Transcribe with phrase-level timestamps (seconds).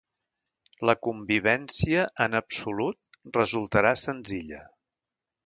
[0.89, 4.65] La convivència en absolut resultarà senzilla.